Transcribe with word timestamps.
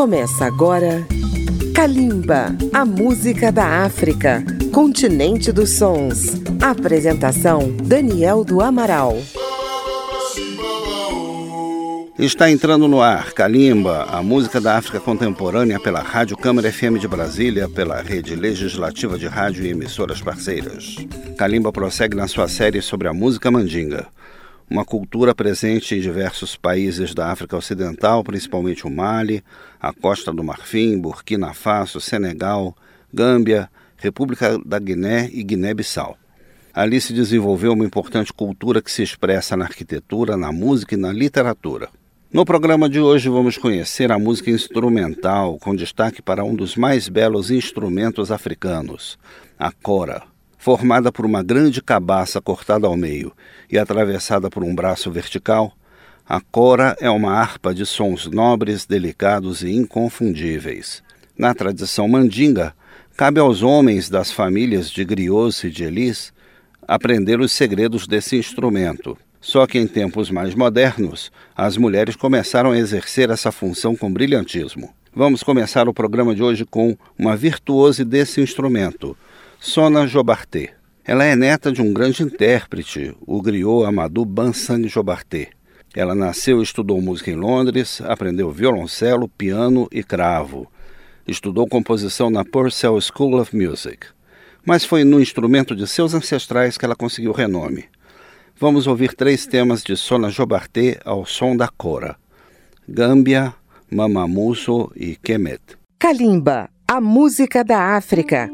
Começa 0.00 0.46
agora 0.46 1.06
Kalimba, 1.74 2.56
a 2.72 2.86
música 2.86 3.52
da 3.52 3.84
África, 3.84 4.42
continente 4.72 5.52
dos 5.52 5.76
sons. 5.76 6.40
Apresentação 6.58 7.70
Daniel 7.84 8.42
do 8.42 8.62
Amaral. 8.62 9.18
Está 12.18 12.50
entrando 12.50 12.88
no 12.88 13.02
ar 13.02 13.34
Kalimba, 13.34 14.04
a 14.04 14.22
música 14.22 14.58
da 14.58 14.78
África 14.78 14.98
contemporânea 15.00 15.78
pela 15.78 16.00
Rádio 16.00 16.34
Câmara 16.34 16.72
FM 16.72 16.98
de 16.98 17.06
Brasília, 17.06 17.68
pela 17.68 18.00
rede 18.00 18.34
legislativa 18.34 19.18
de 19.18 19.26
rádio 19.26 19.66
e 19.66 19.68
emissoras 19.68 20.22
parceiras. 20.22 20.96
Kalimba 21.36 21.70
prossegue 21.70 22.16
na 22.16 22.26
sua 22.26 22.48
série 22.48 22.80
sobre 22.80 23.06
a 23.06 23.12
música 23.12 23.50
mandinga 23.50 24.06
uma 24.70 24.84
cultura 24.84 25.34
presente 25.34 25.96
em 25.96 26.00
diversos 26.00 26.54
países 26.54 27.12
da 27.12 27.32
África 27.32 27.56
Ocidental, 27.56 28.22
principalmente 28.22 28.86
o 28.86 28.90
Mali, 28.90 29.42
a 29.80 29.92
Costa 29.92 30.32
do 30.32 30.44
Marfim, 30.44 30.96
Burkina 30.96 31.52
Faso, 31.52 32.00
Senegal, 32.00 32.76
Gâmbia, 33.12 33.68
República 33.96 34.56
da 34.64 34.78
Guiné 34.78 35.28
e 35.32 35.42
Guiné-Bissau. 35.42 36.16
Ali 36.72 37.00
se 37.00 37.12
desenvolveu 37.12 37.72
uma 37.72 37.84
importante 37.84 38.32
cultura 38.32 38.80
que 38.80 38.92
se 38.92 39.02
expressa 39.02 39.56
na 39.56 39.64
arquitetura, 39.64 40.36
na 40.36 40.52
música 40.52 40.94
e 40.94 40.98
na 40.98 41.12
literatura. 41.12 41.88
No 42.32 42.44
programa 42.44 42.88
de 42.88 43.00
hoje 43.00 43.28
vamos 43.28 43.58
conhecer 43.58 44.12
a 44.12 44.20
música 44.20 44.52
instrumental, 44.52 45.58
com 45.58 45.74
destaque 45.74 46.22
para 46.22 46.44
um 46.44 46.54
dos 46.54 46.76
mais 46.76 47.08
belos 47.08 47.50
instrumentos 47.50 48.30
africanos, 48.30 49.18
a 49.58 49.72
cora 49.72 50.29
formada 50.60 51.10
por 51.10 51.24
uma 51.24 51.42
grande 51.42 51.80
cabaça 51.80 52.38
cortada 52.38 52.86
ao 52.86 52.94
meio 52.94 53.32
e 53.72 53.78
atravessada 53.78 54.50
por 54.50 54.62
um 54.62 54.74
braço 54.74 55.10
vertical, 55.10 55.72
a 56.28 56.38
cora 56.38 56.94
é 57.00 57.08
uma 57.08 57.32
harpa 57.32 57.72
de 57.72 57.86
sons 57.86 58.26
nobres, 58.26 58.84
delicados 58.84 59.62
e 59.62 59.70
inconfundíveis. 59.70 61.02
Na 61.36 61.54
tradição 61.54 62.06
mandinga, 62.06 62.74
cabe 63.16 63.40
aos 63.40 63.62
homens 63.62 64.10
das 64.10 64.30
famílias 64.30 64.90
de 64.90 65.02
griots 65.02 65.64
e 65.64 65.70
de 65.70 65.84
elis 65.84 66.30
aprender 66.86 67.40
os 67.40 67.52
segredos 67.52 68.06
desse 68.06 68.36
instrumento. 68.36 69.16
Só 69.40 69.66
que 69.66 69.78
em 69.78 69.86
tempos 69.86 70.30
mais 70.30 70.54
modernos, 70.54 71.32
as 71.56 71.78
mulheres 71.78 72.16
começaram 72.16 72.72
a 72.72 72.78
exercer 72.78 73.30
essa 73.30 73.50
função 73.50 73.96
com 73.96 74.12
brilhantismo. 74.12 74.92
Vamos 75.14 75.42
começar 75.42 75.88
o 75.88 75.94
programa 75.94 76.34
de 76.34 76.42
hoje 76.42 76.66
com 76.66 76.94
uma 77.18 77.34
virtuose 77.34 78.04
desse 78.04 78.42
instrumento, 78.42 79.16
Sona 79.62 80.06
Jobarté. 80.06 80.72
Ela 81.04 81.22
é 81.26 81.36
neta 81.36 81.70
de 81.70 81.82
um 81.82 81.92
grande 81.92 82.22
intérprete, 82.22 83.14
o 83.26 83.42
griot 83.42 83.84
Amadou 83.84 84.24
Bansang 84.24 84.88
Jobarté. 84.88 85.50
Ela 85.94 86.14
nasceu 86.14 86.60
e 86.60 86.62
estudou 86.62 86.98
música 87.02 87.30
em 87.30 87.36
Londres, 87.36 88.00
aprendeu 88.00 88.50
violoncelo, 88.50 89.28
piano 89.28 89.86
e 89.92 90.02
cravo. 90.02 90.66
Estudou 91.28 91.68
composição 91.68 92.30
na 92.30 92.42
Purcell 92.42 92.98
School 93.02 93.38
of 93.38 93.54
Music. 93.54 94.06
Mas 94.64 94.82
foi 94.82 95.04
no 95.04 95.20
instrumento 95.20 95.76
de 95.76 95.86
seus 95.86 96.14
ancestrais 96.14 96.78
que 96.78 96.86
ela 96.86 96.96
conseguiu 96.96 97.32
renome. 97.32 97.84
Vamos 98.58 98.86
ouvir 98.86 99.14
três 99.14 99.46
temas 99.46 99.82
de 99.82 99.94
Sona 99.94 100.30
Jobarté 100.30 100.98
ao 101.04 101.26
som 101.26 101.54
da 101.54 101.68
cora: 101.68 102.16
Gâmbia, 102.88 103.52
Mamamuso 103.90 104.90
e 104.96 105.16
Kemet. 105.16 105.60
Kalimba, 105.98 106.70
a 106.88 106.98
música 106.98 107.62
da 107.62 107.94
África. 107.94 108.50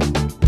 you 0.00 0.39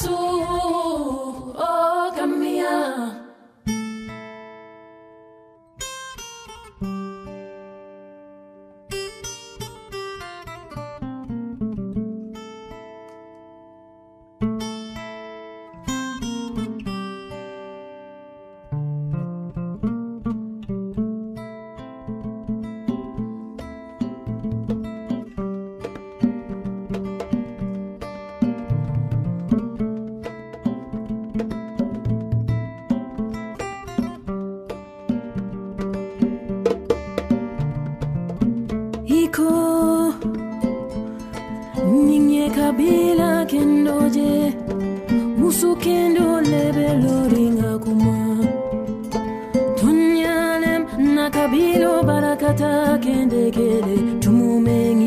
Jesús. 0.00 0.59
te 44.20 44.54
musukendo 45.40 46.26
lebeloringa 46.50 47.70
kuma 47.84 48.18
tonyalem 49.78 50.82
nakabilo 51.16 51.92
barakata 52.08 52.72
kendekele 53.04 53.96
tumumenga 54.22 54.99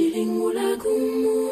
تهملكم 0.00 1.49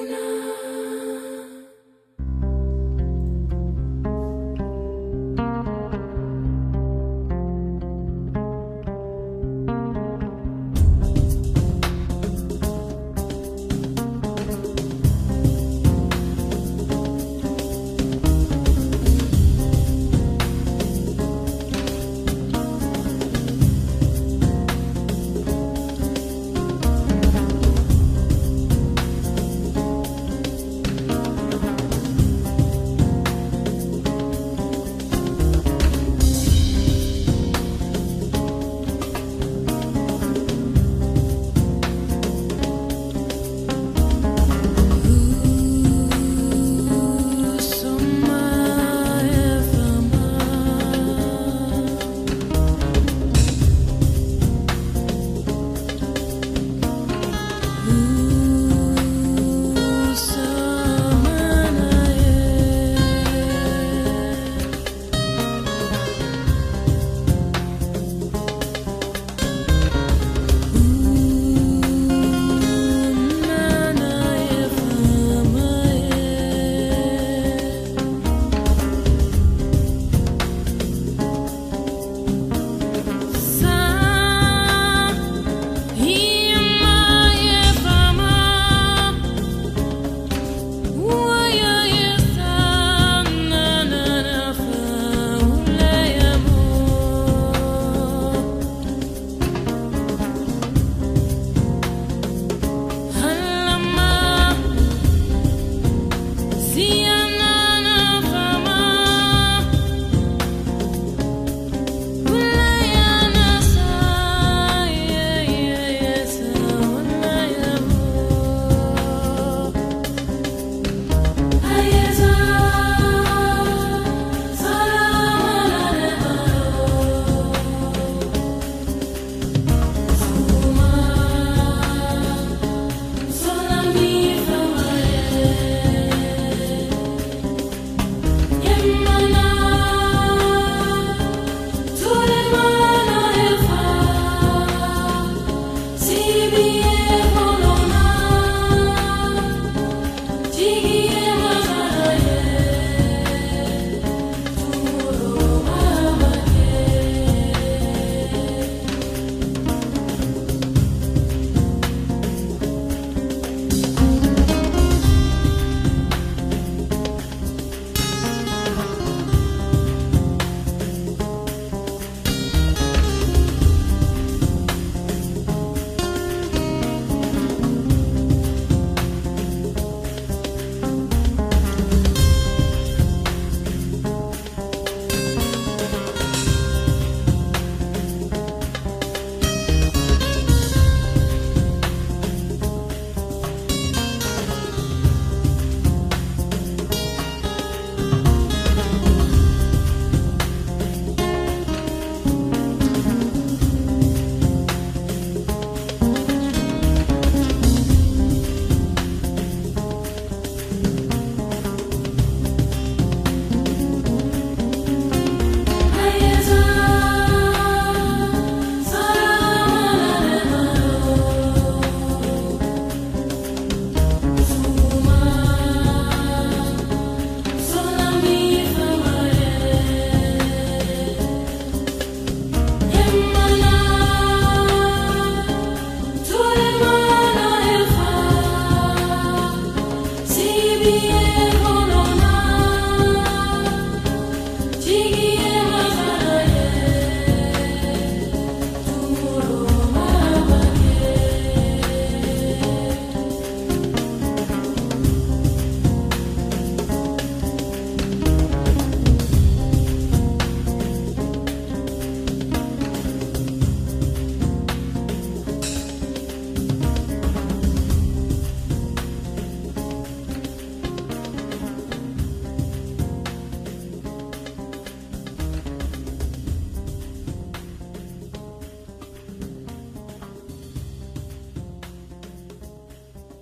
Jesus. 150.58 150.97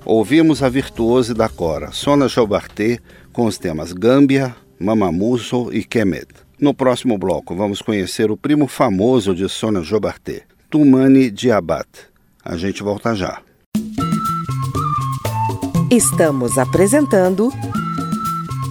Ouvimos 0.06 0.62
a 0.62 0.68
virtuose 0.68 1.34
da 1.34 1.48
Cora, 1.48 1.90
Sona 1.90 2.28
Jobarté, 2.28 3.00
com 3.32 3.44
os 3.44 3.58
temas 3.58 3.92
Gâmbia, 3.92 4.54
Mamamuso 4.78 5.68
e 5.72 5.82
Kemet. 5.82 6.28
No 6.60 6.72
próximo 6.72 7.18
bloco, 7.18 7.56
vamos 7.56 7.82
conhecer 7.82 8.30
o 8.30 8.36
primo 8.36 8.68
famoso 8.68 9.34
de 9.34 9.48
Sona 9.48 9.82
Jobarté, 9.82 10.42
Tumani 10.70 11.28
Diabat. 11.28 11.88
A 12.44 12.56
gente 12.56 12.84
volta 12.84 13.16
já. 13.16 13.40
Estamos 15.90 16.56
apresentando 16.56 17.50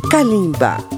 Kalimba. 0.09 0.94